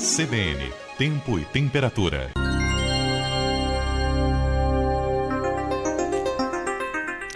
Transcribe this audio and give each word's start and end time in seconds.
CBN 0.00 0.72
Tempo 0.96 1.38
e 1.38 1.44
Temperatura. 1.44 2.30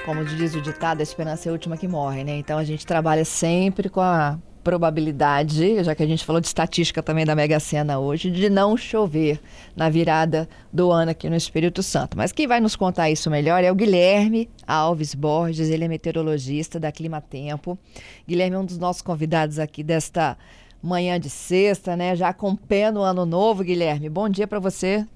Como 0.07 0.25
diz 0.25 0.55
o 0.55 0.63
ditado, 0.63 1.01
a 1.01 1.03
esperança 1.03 1.47
é 1.47 1.51
a 1.51 1.53
última 1.53 1.77
que 1.77 1.87
morre, 1.87 2.25
né? 2.25 2.39
Então 2.39 2.57
a 2.57 2.65
gente 2.65 2.87
trabalha 2.87 3.23
sempre 3.23 3.91
com 3.91 4.01
a 4.01 4.39
probabilidade, 4.63 5.85
já 5.85 5.95
que 5.95 6.03
a 6.03 6.07
gente 6.07 6.25
falou 6.25 6.41
de 6.41 6.47
estatística 6.47 7.03
também 7.03 7.27
da 7.27 7.35
Mega 7.35 7.61
Sena 7.61 7.99
hoje, 7.99 8.31
de 8.31 8.49
não 8.49 8.79
chover 8.79 9.39
na 9.77 9.91
virada 9.91 10.49
do 10.73 10.91
ano 10.91 11.11
aqui 11.11 11.29
no 11.29 11.37
Espírito 11.37 11.83
Santo. 11.83 12.17
Mas 12.17 12.33
quem 12.33 12.47
vai 12.47 12.61
nos 12.61 12.75
contar 12.75 13.11
isso 13.11 13.31
melhor 13.31 13.63
é 13.63 13.71
o 13.71 13.75
Guilherme 13.75 14.49
Alves 14.67 15.15
Borges, 15.15 15.69
ele 15.69 15.85
é 15.85 15.89
meteorologista 15.89 16.81
da 16.81 16.91
Clima 16.91 17.21
Tempo. 17.21 17.79
Guilherme 18.27 18.57
é 18.57 18.59
um 18.59 18.65
dos 18.65 18.79
nossos 18.79 19.03
convidados 19.03 19.59
aqui 19.59 19.83
desta 19.83 20.39
manhã 20.85 21.19
de 21.19 21.31
sexta, 21.31 21.97
né? 21.97 22.15
Já 22.15 22.29
acompanhando 22.29 23.01
o 23.01 23.03
ano 23.03 23.25
novo, 23.25 23.65
Guilherme. 23.65 24.11
Bom 24.11 24.29
dia 24.29 24.47
para 24.47 24.59
você. 24.59 25.07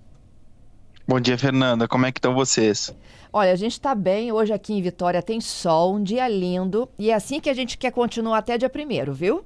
Bom 1.07 1.21
dia, 1.21 1.37
Fernanda. 1.37 1.87
Como 1.87 2.07
é 2.07 2.13
que 2.13 2.19
estão 2.19 2.35
vocês? 2.35 2.95
Olha, 3.31 3.53
a 3.53 3.57
gente 3.57 3.73
está 3.73 3.95
bem. 3.95 4.33
Hoje 4.33 4.53
aqui 4.53 4.73
em 4.73 4.81
Vitória 4.81 5.23
tem 5.23 5.41
sol, 5.41 5.95
um 5.95 6.03
dia 6.03 6.27
lindo. 6.27 6.89
E 6.99 7.11
é 7.11 7.15
assim 7.15 7.39
que 7.39 7.51
a 7.51 7.55
gente 7.55 7.77
quer 7.77 7.93
continuar 7.93 8.39
até 8.39 8.57
dia 8.57 8.71
primeiro, 8.71 9.12
viu? 9.12 9.45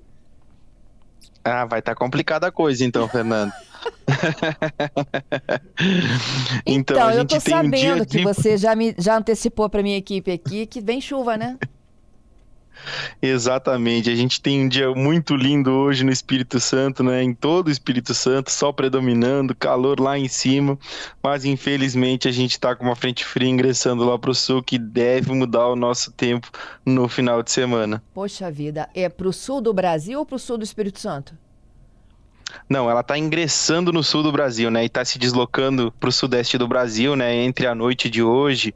Ah, 1.44 1.64
vai 1.64 1.80
estar 1.80 1.92
tá 1.92 1.98
complicada 1.98 2.46
a 2.46 2.52
coisa 2.52 2.84
então, 2.84 3.08
Fernando. 3.08 3.52
então, 6.64 6.96
então 6.96 7.10
eu 7.10 7.24
tô 7.24 7.40
sabendo 7.40 8.02
um 8.02 8.06
que 8.06 8.18
de... 8.18 8.22
você 8.22 8.56
já, 8.56 8.76
me, 8.76 8.94
já 8.96 9.16
antecipou 9.16 9.68
para 9.68 9.82
minha 9.82 9.96
equipe 9.96 10.30
aqui 10.30 10.66
que 10.66 10.80
vem 10.80 11.00
chuva, 11.00 11.36
né? 11.36 11.58
Exatamente. 13.20 14.10
A 14.10 14.14
gente 14.14 14.40
tem 14.40 14.64
um 14.64 14.68
dia 14.68 14.90
muito 14.92 15.36
lindo 15.36 15.70
hoje 15.70 16.04
no 16.04 16.10
Espírito 16.10 16.58
Santo, 16.58 17.02
né? 17.02 17.22
Em 17.22 17.34
todo 17.34 17.68
o 17.68 17.70
Espírito 17.70 18.14
Santo, 18.14 18.50
sol 18.50 18.72
predominando, 18.72 19.54
calor 19.54 20.00
lá 20.00 20.18
em 20.18 20.28
cima. 20.28 20.78
Mas 21.22 21.44
infelizmente 21.44 22.28
a 22.28 22.32
gente 22.32 22.52
está 22.52 22.74
com 22.74 22.84
uma 22.84 22.96
frente 22.96 23.24
fria 23.24 23.48
ingressando 23.48 24.04
lá 24.04 24.18
para 24.18 24.30
o 24.30 24.34
sul 24.34 24.62
que 24.62 24.78
deve 24.78 25.32
mudar 25.32 25.68
o 25.68 25.76
nosso 25.76 26.12
tempo 26.12 26.50
no 26.84 27.08
final 27.08 27.42
de 27.42 27.50
semana. 27.50 28.02
Poxa 28.14 28.50
vida, 28.50 28.88
é 28.94 29.08
para 29.08 29.28
o 29.28 29.32
sul 29.32 29.60
do 29.60 29.72
Brasil 29.72 30.18
ou 30.18 30.26
para 30.26 30.36
o 30.36 30.38
sul 30.38 30.58
do 30.58 30.64
Espírito 30.64 30.98
Santo? 30.98 31.34
Não, 32.68 32.90
ela 32.90 33.00
está 33.00 33.18
ingressando 33.18 33.92
no 33.92 34.02
sul 34.02 34.22
do 34.22 34.32
Brasil, 34.32 34.70
né? 34.70 34.82
E 34.82 34.86
está 34.86 35.04
se 35.04 35.18
deslocando 35.18 35.92
para 35.98 36.08
o 36.08 36.12
sudeste 36.12 36.56
do 36.56 36.68
Brasil, 36.68 37.16
né? 37.16 37.34
Entre 37.34 37.66
a 37.66 37.74
noite 37.74 38.08
de 38.08 38.22
hoje 38.22 38.74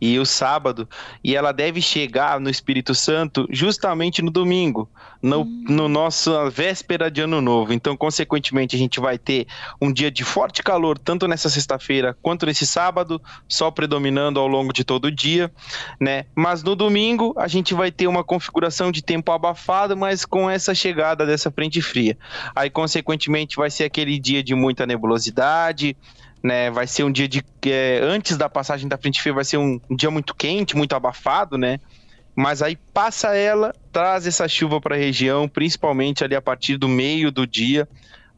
e 0.00 0.18
o 0.18 0.26
sábado. 0.26 0.88
E 1.22 1.34
ela 1.34 1.52
deve 1.52 1.80
chegar 1.80 2.40
no 2.40 2.50
Espírito 2.50 2.94
Santo 2.94 3.46
justamente 3.50 4.22
no 4.22 4.30
domingo, 4.30 4.88
no, 5.22 5.42
hum. 5.42 5.64
no 5.68 5.88
nossa 5.88 6.48
véspera 6.50 7.10
de 7.10 7.20
Ano 7.20 7.40
Novo. 7.40 7.72
Então, 7.72 7.96
consequentemente, 7.96 8.76
a 8.76 8.78
gente 8.78 9.00
vai 9.00 9.18
ter 9.18 9.46
um 9.80 9.92
dia 9.92 10.10
de 10.10 10.24
forte 10.24 10.62
calor, 10.62 10.98
tanto 10.98 11.26
nessa 11.26 11.48
sexta-feira 11.48 12.16
quanto 12.22 12.46
nesse 12.46 12.66
sábado, 12.66 13.20
sol 13.48 13.72
predominando 13.72 14.40
ao 14.40 14.46
longo 14.46 14.72
de 14.72 14.84
todo 14.84 15.06
o 15.06 15.10
dia, 15.10 15.52
né? 16.00 16.26
Mas 16.34 16.62
no 16.62 16.74
domingo 16.74 17.34
a 17.36 17.48
gente 17.48 17.74
vai 17.74 17.90
ter 17.90 18.06
uma 18.06 18.24
configuração 18.24 18.90
de 18.90 19.02
tempo 19.02 19.32
abafado, 19.32 19.96
mas 19.96 20.24
com 20.24 20.48
essa 20.48 20.74
chegada 20.74 21.26
dessa 21.26 21.50
frente 21.50 21.80
fria. 21.82 22.16
Aí, 22.54 22.70
consequentemente, 22.70 23.07
consequentemente 23.08 23.56
vai 23.56 23.70
ser 23.70 23.84
aquele 23.84 24.18
dia 24.18 24.42
de 24.42 24.54
muita 24.54 24.86
nebulosidade, 24.86 25.96
né? 26.42 26.70
Vai 26.70 26.86
ser 26.86 27.04
um 27.04 27.10
dia 27.10 27.26
de 27.26 27.42
é, 27.66 28.00
antes 28.02 28.36
da 28.36 28.48
passagem 28.50 28.86
da 28.86 28.98
frente 28.98 29.22
fria 29.22 29.32
vai 29.32 29.44
ser 29.44 29.56
um, 29.56 29.80
um, 29.88 29.96
dia 29.96 30.10
muito 30.10 30.34
quente, 30.34 30.76
muito 30.76 30.94
abafado, 30.94 31.56
né? 31.56 31.80
Mas 32.36 32.60
aí 32.60 32.76
passa 32.92 33.34
ela, 33.34 33.74
traz 33.90 34.26
essa 34.26 34.46
chuva 34.46 34.80
para 34.80 34.94
a 34.94 34.98
região, 34.98 35.48
principalmente 35.48 36.22
ali 36.22 36.36
a 36.36 36.42
partir 36.42 36.76
do 36.76 36.86
meio 36.86 37.32
do 37.32 37.46
dia, 37.46 37.88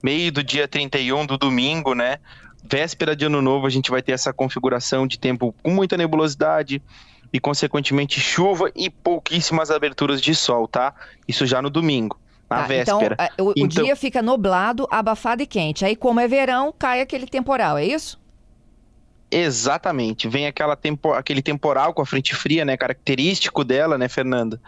meio 0.02 0.30
do 0.30 0.42
dia 0.42 0.68
31 0.68 1.26
do 1.26 1.36
domingo, 1.36 1.92
né? 1.92 2.18
Véspera 2.62 3.16
de 3.16 3.24
ano 3.24 3.42
novo, 3.42 3.66
a 3.66 3.70
gente 3.70 3.90
vai 3.90 4.00
ter 4.00 4.12
essa 4.12 4.32
configuração 4.32 5.06
de 5.06 5.18
tempo 5.18 5.52
com 5.62 5.70
muita 5.70 5.96
nebulosidade 5.96 6.80
e 7.32 7.40
consequentemente 7.40 8.20
chuva 8.20 8.70
e 8.74 8.88
pouquíssimas 8.88 9.70
aberturas 9.70 10.20
de 10.20 10.34
sol, 10.34 10.68
tá? 10.68 10.94
Isso 11.26 11.44
já 11.44 11.60
no 11.60 11.70
domingo 11.70 12.19
na 12.50 12.66
tá, 12.66 12.74
então, 12.74 12.98
véspera. 12.98 13.30
Então, 13.32 13.46
o, 13.46 13.52
então, 13.56 13.64
o 13.64 13.68
dia 13.86 13.96
fica 13.96 14.20
nublado, 14.20 14.86
abafado 14.90 15.42
e 15.42 15.46
quente. 15.46 15.84
Aí, 15.84 15.96
como 15.96 16.20
é 16.20 16.28
verão, 16.28 16.74
cai 16.76 17.00
aquele 17.00 17.26
temporal, 17.26 17.78
é 17.78 17.84
isso? 17.84 18.19
Exatamente, 19.32 20.28
vem 20.28 20.48
aquela 20.48 20.74
tempo, 20.74 21.12
aquele 21.12 21.40
temporal 21.40 21.94
com 21.94 22.02
a 22.02 22.06
frente 22.06 22.34
fria, 22.34 22.64
né, 22.64 22.76
característico 22.76 23.62
dela, 23.62 23.96
né, 23.96 24.08
Fernanda? 24.08 24.60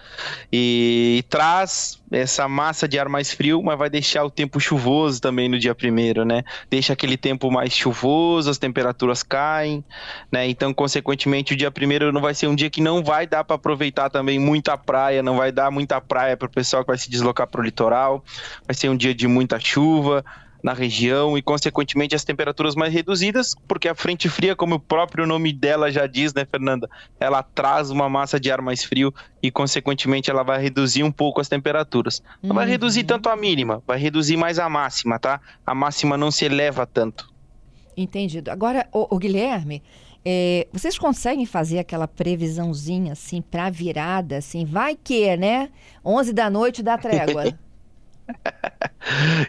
E, 0.52 1.16
e, 1.18 1.22
traz 1.24 2.00
essa 2.12 2.46
massa 2.46 2.86
de 2.86 2.96
ar 2.96 3.08
mais 3.08 3.32
frio, 3.32 3.60
mas 3.60 3.76
vai 3.76 3.90
deixar 3.90 4.22
o 4.22 4.30
tempo 4.30 4.60
chuvoso 4.60 5.20
também 5.20 5.48
no 5.48 5.58
dia 5.58 5.74
primeiro, 5.74 6.24
né? 6.24 6.44
Deixa 6.70 6.92
aquele 6.92 7.16
tempo 7.16 7.50
mais 7.50 7.72
chuvoso, 7.72 8.50
as 8.50 8.58
temperaturas 8.58 9.24
caem, 9.24 9.84
né? 10.30 10.46
Então, 10.46 10.72
consequentemente, 10.72 11.54
o 11.54 11.56
dia 11.56 11.70
primeiro 11.70 12.12
não 12.12 12.20
vai 12.20 12.34
ser 12.34 12.46
um 12.46 12.54
dia 12.54 12.70
que 12.70 12.80
não 12.80 13.02
vai 13.02 13.26
dar 13.26 13.42
para 13.42 13.56
aproveitar 13.56 14.10
também 14.10 14.38
muita 14.38 14.78
praia, 14.78 15.24
não 15.24 15.38
vai 15.38 15.50
dar 15.50 15.72
muita 15.72 16.00
praia 16.00 16.36
para 16.36 16.46
o 16.46 16.50
pessoal 16.50 16.84
que 16.84 16.88
vai 16.88 16.98
se 16.98 17.10
deslocar 17.10 17.48
para 17.48 17.60
o 17.60 17.64
litoral. 17.64 18.22
Vai 18.64 18.76
ser 18.76 18.88
um 18.88 18.96
dia 18.96 19.12
de 19.12 19.26
muita 19.26 19.58
chuva, 19.58 20.24
na 20.62 20.72
região 20.72 21.36
e, 21.36 21.42
consequentemente, 21.42 22.14
as 22.14 22.24
temperaturas 22.24 22.74
mais 22.74 22.92
reduzidas, 22.92 23.54
porque 23.66 23.88
a 23.88 23.94
frente 23.94 24.28
fria, 24.28 24.54
como 24.54 24.76
o 24.76 24.80
próprio 24.80 25.26
nome 25.26 25.52
dela 25.52 25.90
já 25.90 26.06
diz, 26.06 26.32
né, 26.32 26.44
Fernanda? 26.44 26.88
Ela 27.18 27.42
traz 27.42 27.90
uma 27.90 28.08
massa 28.08 28.38
de 28.38 28.50
ar 28.50 28.62
mais 28.62 28.84
frio 28.84 29.12
e, 29.42 29.50
consequentemente, 29.50 30.30
ela 30.30 30.42
vai 30.42 30.60
reduzir 30.62 31.02
um 31.02 31.10
pouco 31.10 31.40
as 31.40 31.48
temperaturas. 31.48 32.22
Não 32.42 32.50
uhum. 32.50 32.56
vai 32.56 32.68
reduzir 32.68 33.04
tanto 33.04 33.28
a 33.28 33.36
mínima, 33.36 33.82
vai 33.86 33.98
reduzir 33.98 34.36
mais 34.36 34.58
a 34.58 34.68
máxima, 34.68 35.18
tá? 35.18 35.40
A 35.66 35.74
máxima 35.74 36.16
não 36.16 36.30
se 36.30 36.44
eleva 36.44 36.86
tanto. 36.86 37.32
Entendido. 37.96 38.50
Agora, 38.50 38.86
o, 38.92 39.14
o 39.14 39.18
Guilherme, 39.18 39.82
é, 40.24 40.68
vocês 40.72 40.96
conseguem 40.96 41.44
fazer 41.44 41.80
aquela 41.80 42.06
previsãozinha 42.06 43.12
assim 43.12 43.42
para 43.42 43.68
virada, 43.68 44.36
assim, 44.36 44.64
vai 44.64 44.96
que, 44.96 45.36
né? 45.36 45.70
11 46.04 46.32
da 46.32 46.48
noite 46.48 46.82
dá 46.82 46.96
trégua. 46.96 47.44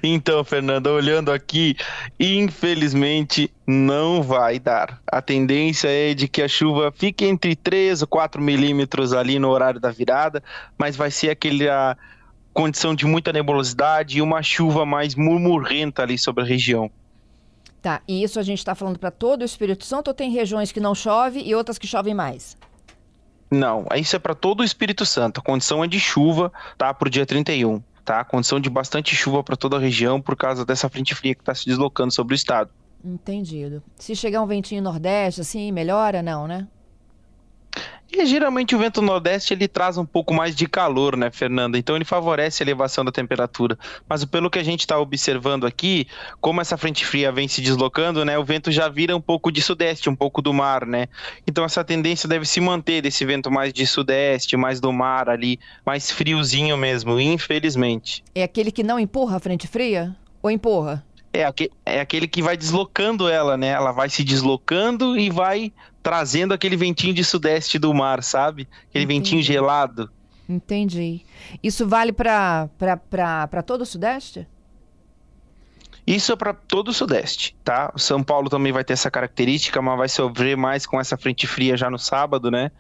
Então, 0.02 0.44
Fernanda, 0.44 0.92
olhando 0.92 1.32
aqui, 1.32 1.76
infelizmente 2.20 3.52
não 3.66 4.22
vai 4.22 4.60
dar. 4.60 5.02
A 5.08 5.22
tendência 5.22 5.88
é 5.88 6.14
de 6.14 6.28
que 6.28 6.42
a 6.42 6.48
chuva 6.48 6.92
fique 6.96 7.26
entre 7.26 7.56
3 7.56 8.02
ou 8.02 8.08
4 8.08 8.42
milímetros 8.42 9.14
ali 9.14 9.40
no 9.40 9.50
horário 9.50 9.80
da 9.80 9.92
virada, 9.92 10.44
mas 10.78 10.96
vai 10.96 11.12
ser 11.12 11.30
aquele 11.30 11.70
a 11.70 11.96
condição 12.54 12.94
de 12.94 13.06
muita 13.06 13.34
nebulosidade 13.34 14.18
e 14.18 14.22
uma 14.22 14.44
chuva 14.44 14.86
mais 14.86 15.16
murmurrenta 15.16 16.04
ali 16.04 16.18
sobre 16.18 16.44
a 16.44 16.48
região. 16.48 16.92
Tá, 17.82 18.02
e 18.08 18.24
isso 18.24 18.40
a 18.40 18.44
gente 18.44 18.60
está 18.60 18.74
falando 18.76 18.98
para 18.98 19.12
todo 19.12 19.42
o 19.42 19.46
Espírito 19.46 19.84
Santo 19.84 20.08
ou 20.08 20.14
tem 20.14 20.32
regiões 20.32 20.72
que 20.72 20.80
não 20.80 20.96
chove 20.96 21.42
e 21.42 21.54
outras 21.54 21.78
que 21.78 21.88
chovem 21.88 22.14
mais? 22.14 22.56
Não, 23.52 23.86
isso 23.96 24.16
é 24.16 24.20
para 24.20 24.34
todo 24.34 24.62
o 24.62 24.64
Espírito 24.64 25.06
Santo. 25.06 25.40
A 25.40 25.44
condição 25.44 25.84
é 25.84 25.88
de 25.88 26.00
chuva, 26.00 26.52
tá? 26.78 26.94
Para 26.94 27.08
o 27.08 27.10
dia 27.10 27.26
31 27.26 27.84
tá? 28.04 28.24
Condição 28.24 28.60
de 28.60 28.70
bastante 28.70 29.16
chuva 29.16 29.44
para 29.44 29.56
toda 29.56 29.78
a 29.78 29.80
região 29.80 30.22
por 30.22 30.36
causa 30.36 30.66
dessa 30.66 30.90
frente 30.90 31.16
fria 31.16 31.34
que 31.36 31.42
está 31.42 31.54
se 31.56 31.66
deslocando 31.66 32.12
sobre 32.12 32.34
o 32.34 32.36
estado. 32.36 32.70
Entendido. 33.04 33.84
Se 33.98 34.16
chegar 34.16 34.42
um 34.42 34.48
ventinho 34.48 34.82
nordeste, 34.82 35.42
assim, 35.42 35.72
melhora, 35.72 36.22
não, 36.22 36.48
né? 36.48 36.68
E 38.16 38.28
geralmente 38.28 38.76
o 38.76 38.80
vento 38.80 39.02
nordeste 39.02 39.56
ele 39.56 39.68
traz 39.68 39.98
um 39.98 40.06
pouco 40.06 40.36
mais 40.36 40.56
de 40.56 40.68
calor, 40.68 41.18
né, 41.18 41.32
Fernanda? 41.32 41.80
Então 41.80 41.96
ele 41.96 42.06
favorece 42.06 42.62
a 42.62 42.66
elevação 42.66 43.04
da 43.04 43.12
temperatura. 43.12 43.78
Mas 44.08 44.24
pelo 44.24 44.52
que 44.52 44.60
a 44.60 44.64
gente 44.64 44.82
está 44.82 45.00
observando 45.00 45.66
aqui, 45.66 46.06
como 46.40 46.62
essa 46.62 46.78
frente 46.78 47.04
fria 47.04 47.32
vem 47.32 47.48
se 47.48 47.60
deslocando, 47.60 48.24
né, 48.24 48.38
o 48.38 48.44
vento 48.44 48.72
já 48.72 48.88
vira 48.88 49.18
um 49.18 49.22
pouco 49.22 49.52
de 49.52 49.64
sudeste, 49.64 50.12
um 50.12 50.16
pouco 50.16 50.44
do 50.44 50.54
mar, 50.54 50.86
né? 50.86 51.08
Então 51.48 51.66
essa 51.66 51.84
tendência 51.84 52.30
deve 52.30 52.46
se 52.46 52.62
manter 52.62 53.02
desse 53.02 53.26
vento 53.26 53.50
mais 53.50 53.74
de 53.74 53.88
sudeste, 53.88 54.56
mais 54.56 54.80
do 54.80 54.94
mar 54.94 55.28
ali, 55.28 55.60
mais 55.84 56.12
friozinho 56.12 56.78
mesmo, 56.78 57.20
infelizmente. 57.20 58.24
É 58.36 58.44
aquele 58.44 58.72
que 58.72 58.84
não 58.84 59.00
empurra 59.00 59.38
a 59.38 59.40
frente 59.40 59.68
fria? 59.68 60.16
Ou 60.44 60.52
empurra? 60.52 61.04
É, 61.34 61.52
é 61.86 62.00
aquele 62.00 62.28
que 62.28 62.44
vai 62.44 62.56
deslocando 62.56 63.28
ela, 63.28 63.58
né? 63.58 63.70
Ela 63.70 63.92
vai 63.92 64.08
se 64.10 64.24
deslocando 64.24 65.18
e 65.18 65.30
vai 65.32 65.74
trazendo 66.04 66.54
aquele 66.54 66.76
ventinho 66.78 67.14
de 67.14 67.24
sudeste 67.24 67.80
do 67.80 67.94
mar, 67.94 68.22
sabe? 68.22 68.68
Aquele 68.90 69.06
Entendi. 69.06 69.20
ventinho 69.20 69.42
gelado. 69.42 70.12
Entendi. 70.48 71.26
Isso 71.64 71.88
vale 71.88 72.12
para 72.12 72.70
todo 73.66 73.82
o 73.82 73.86
sudeste? 73.86 74.48
Isso 76.06 76.34
é 76.34 76.36
para 76.36 76.54
todo 76.54 76.90
o 76.90 76.94
Sudeste, 76.94 77.56
tá? 77.64 77.92
O 77.96 78.00
São 78.00 78.22
Paulo 78.22 78.50
também 78.50 78.74
vai 78.74 78.84
ter 78.84 78.94
essa 78.94 79.10
característica, 79.10 79.82
mas 79.82 79.98
vai 79.98 80.10
sofrer 80.10 80.58
mais 80.58 80.86
com 80.86 81.00
essa 81.00 81.16
frente 81.18 81.48
fria 81.48 81.78
já 81.78 81.90
no 81.90 81.98
sábado, 81.98 82.52
né? 82.52 82.72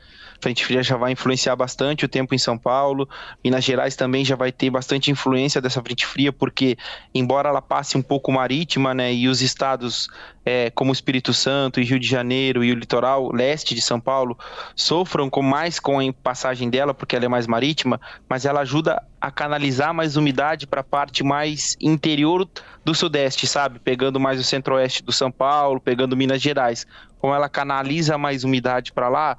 frente 0.44 0.66
fria 0.66 0.84
já 0.84 0.98
vai 0.98 1.14
influenciar 1.14 1.56
bastante 1.56 2.04
o 2.04 2.10
tempo 2.10 2.36
em 2.36 2.38
São 2.38 2.58
Paulo. 2.58 3.08
Minas 3.44 3.64
Gerais 3.64 3.96
também 3.96 4.26
já 4.26 4.36
vai 4.36 4.52
ter 4.52 4.70
bastante 4.70 5.10
influência 5.10 5.62
dessa 5.62 5.82
frente 5.82 6.06
fria, 6.06 6.34
porque 6.34 6.78
embora 7.16 7.48
ela 7.48 7.62
passe 7.62 7.98
um 7.98 8.02
pouco 8.02 8.32
marítima, 8.32 8.94
né, 8.94 9.14
e 9.14 9.30
os 9.30 9.42
estados 9.42 10.10
é, 10.46 10.70
como 10.72 10.92
Espírito 10.92 11.34
Santo 11.34 11.80
e 11.80 11.84
Rio 11.84 12.00
de 12.00 12.08
Janeiro 12.08 12.64
e 12.64 12.72
o 12.72 12.76
litoral 12.76 13.32
leste 13.32 13.74
de 13.74 13.82
São 13.82 14.00
Paulo 14.00 14.38
sofram 14.76 15.30
com 15.30 15.42
mais 15.42 15.80
com 15.80 16.00
a 16.00 16.14
passagem 16.14 16.70
dela, 16.70 16.94
porque 16.94 17.16
ela 17.16 17.26
é 17.26 17.30
mais 17.30 17.48
marítima, 17.48 18.00
mas 18.28 18.46
ela 18.46 18.62
ajuda 18.62 19.02
a 19.22 19.32
canalizar 19.32 19.94
mais 19.94 20.18
umidade 20.18 20.68
para 20.68 20.82
a 20.82 20.84
parte 20.84 21.24
mais 21.24 21.78
interior 21.80 22.48
do 22.84 22.94
Sudeste, 22.94 23.48
sabe? 23.48 23.80
Pegando 23.80 24.20
mais 24.20 24.40
o 24.40 24.44
centro-oeste 24.44 25.02
do 25.02 25.12
São 25.12 25.32
Paulo, 25.32 25.80
pegando 25.80 26.18
Minas 26.18 26.42
Gerais. 26.42 26.86
Como 27.20 27.34
ela 27.34 27.48
canaliza 27.48 28.18
mais 28.18 28.44
umidade 28.44 28.92
para 28.92 29.08
lá, 29.08 29.38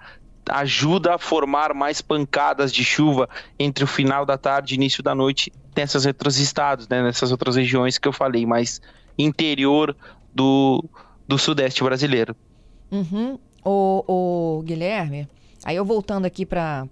ajuda 0.48 1.14
a 1.14 1.18
formar 1.18 1.74
mais 1.74 2.00
pancadas 2.00 2.72
de 2.72 2.82
chuva 2.82 3.28
entre 3.58 3.84
o 3.84 3.86
final 3.86 4.24
da 4.24 4.38
tarde 4.38 4.74
e 4.74 4.76
início 4.76 5.02
da 5.02 5.14
noite 5.14 5.52
nessas 5.76 6.06
outros 6.06 6.38
estados, 6.38 6.88
né? 6.88 7.02
nessas 7.02 7.30
outras 7.30 7.56
regiões 7.56 7.98
que 7.98 8.08
eu 8.08 8.12
falei, 8.12 8.46
mais 8.46 8.80
interior 9.18 9.94
do, 10.34 10.84
do 11.26 11.38
Sudeste 11.38 11.82
brasileiro. 11.82 12.34
Uhum. 12.90 13.38
O, 13.64 14.04
o 14.06 14.62
Guilherme, 14.62 15.28
aí 15.64 15.76
eu 15.76 15.84
voltando 15.84 16.26
aqui 16.26 16.44
para 16.44 16.86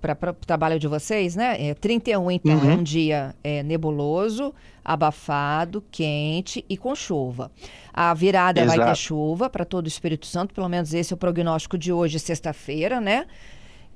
para 0.00 0.30
o 0.30 0.46
trabalho 0.46 0.78
de 0.78 0.86
vocês, 0.86 1.34
né? 1.34 1.56
É, 1.70 1.74
31, 1.74 2.30
então, 2.30 2.56
uhum. 2.56 2.70
é 2.70 2.74
um 2.74 2.82
dia 2.82 3.34
é, 3.42 3.62
nebuloso, 3.62 4.54
abafado, 4.84 5.84
quente 5.90 6.64
e 6.68 6.76
com 6.76 6.94
chuva. 6.94 7.50
A 7.92 8.14
virada 8.14 8.60
Exato. 8.60 8.78
vai 8.78 8.88
ter 8.88 8.96
chuva 8.96 9.50
para 9.50 9.64
todo 9.64 9.86
o 9.86 9.88
Espírito 9.88 10.26
Santo, 10.26 10.54
pelo 10.54 10.68
menos 10.68 10.94
esse 10.94 11.12
é 11.12 11.14
o 11.14 11.16
prognóstico 11.16 11.76
de 11.76 11.92
hoje, 11.92 12.18
sexta-feira, 12.18 13.00
né? 13.00 13.26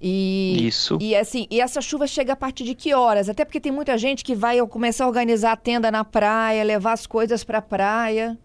E, 0.01 0.67
Isso. 0.67 0.99
E 1.01 1.15
assim, 1.15 1.47
e 1.49 1.61
essa 1.61 1.81
chuva 1.81 2.09
chega 2.09 2.33
a 2.33 2.37
partir 2.37 2.65
de 2.65 2.75
que 2.75 2.93
horas? 2.93 3.29
Até 3.29 3.45
porque 3.45 3.61
tem 3.61 3.71
muita 3.71 3.97
gente 3.97 4.25
que 4.25 4.35
vai 4.35 4.59
começar 4.67 5.05
a 5.05 5.07
organizar 5.07 5.53
a 5.53 5.57
tenda 5.57 5.93
na 5.93 6.05
praia, 6.05 6.65
levar 6.65 6.93
as 6.93 7.07
coisas 7.07 7.45
para 7.45 7.59
a 7.59 7.63
praia. 7.63 8.37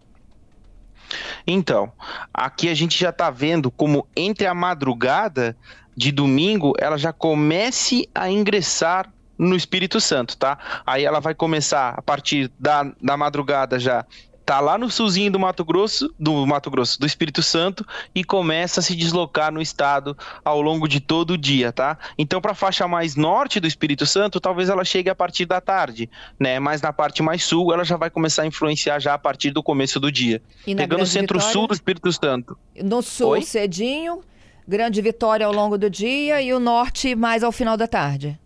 Então, 1.50 1.90
aqui 2.32 2.68
a 2.68 2.74
gente 2.74 3.00
já 3.00 3.08
está 3.08 3.30
vendo 3.30 3.70
como 3.70 4.06
entre 4.14 4.46
a 4.46 4.52
madrugada 4.52 5.56
de 5.96 6.12
domingo 6.12 6.74
ela 6.78 6.98
já 6.98 7.10
comece 7.10 8.06
a 8.14 8.30
ingressar 8.30 9.10
no 9.38 9.56
Espírito 9.56 9.98
Santo, 9.98 10.36
tá? 10.36 10.58
Aí 10.84 11.06
ela 11.06 11.20
vai 11.20 11.34
começar 11.34 11.94
a 11.96 12.02
partir 12.02 12.52
da, 12.60 12.92
da 13.00 13.16
madrugada 13.16 13.78
já 13.78 14.04
tá 14.48 14.60
lá 14.60 14.78
no 14.78 14.90
sulzinho 14.90 15.30
do 15.30 15.38
Mato 15.38 15.62
Grosso, 15.62 16.10
do 16.18 16.46
Mato 16.46 16.70
Grosso, 16.70 16.98
do 16.98 17.04
Espírito 17.04 17.42
Santo 17.42 17.84
e 18.14 18.24
começa 18.24 18.80
a 18.80 18.82
se 18.82 18.96
deslocar 18.96 19.52
no 19.52 19.60
estado 19.60 20.16
ao 20.42 20.62
longo 20.62 20.88
de 20.88 21.00
todo 21.00 21.32
o 21.32 21.36
dia, 21.36 21.70
tá? 21.70 21.98
Então, 22.16 22.40
para 22.40 22.52
a 22.52 22.54
faixa 22.54 22.88
mais 22.88 23.14
norte 23.14 23.60
do 23.60 23.66
Espírito 23.66 24.06
Santo, 24.06 24.40
talvez 24.40 24.70
ela 24.70 24.86
chegue 24.86 25.10
a 25.10 25.14
partir 25.14 25.44
da 25.44 25.60
tarde, 25.60 26.08
né? 26.40 26.58
Mas 26.58 26.80
na 26.80 26.94
parte 26.94 27.22
mais 27.22 27.44
sul, 27.44 27.74
ela 27.74 27.84
já 27.84 27.98
vai 27.98 28.08
começar 28.08 28.44
a 28.44 28.46
influenciar 28.46 28.98
já 28.98 29.12
a 29.12 29.18
partir 29.18 29.50
do 29.50 29.62
começo 29.62 30.00
do 30.00 30.10
dia. 30.10 30.40
Pegando 30.64 31.02
o 31.02 31.06
centro-sul 31.06 31.66
do 31.66 31.74
Espírito 31.74 32.10
Santo. 32.10 32.56
No 32.82 33.02
sul, 33.02 33.32
Oi? 33.32 33.42
cedinho, 33.42 34.22
Grande 34.66 35.02
Vitória 35.02 35.44
ao 35.44 35.52
longo 35.52 35.76
do 35.76 35.90
dia 35.90 36.40
e 36.40 36.54
o 36.54 36.58
norte 36.58 37.14
mais 37.14 37.44
ao 37.44 37.52
final 37.52 37.76
da 37.76 37.86
tarde. 37.86 38.40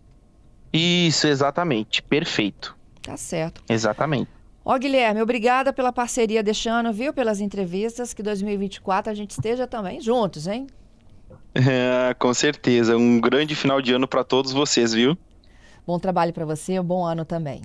Isso, 0.73 1.27
exatamente. 1.27 2.01
Perfeito. 2.01 2.75
Tá 3.01 3.15
certo. 3.15 3.63
Exatamente. 3.69 4.42
Ó, 4.65 4.77
Guilherme, 4.77 5.21
obrigada 5.21 5.73
pela 5.73 5.91
parceria 5.91 6.41
deste 6.41 6.69
ano, 6.69 6.93
viu? 6.93 7.13
Pelas 7.13 7.41
entrevistas. 7.41 8.13
Que 8.13 8.23
2024 8.23 9.11
a 9.11 9.15
gente 9.15 9.31
esteja 9.31 9.67
também 9.67 9.99
juntos, 9.99 10.47
hein? 10.47 10.67
É, 11.53 12.13
com 12.15 12.33
certeza. 12.33 12.97
Um 12.97 13.19
grande 13.19 13.55
final 13.55 13.81
de 13.81 13.93
ano 13.93 14.07
para 14.07 14.23
todos 14.23 14.51
vocês, 14.53 14.93
viu? 14.93 15.17
Bom 15.85 15.99
trabalho 15.99 16.31
para 16.33 16.45
você, 16.45 16.79
um 16.79 16.83
bom 16.83 17.05
ano 17.05 17.25
também. 17.25 17.61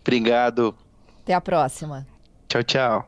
Obrigado. 0.00 0.74
Até 1.22 1.32
a 1.32 1.40
próxima. 1.40 2.06
Tchau, 2.48 2.62
tchau. 2.62 3.00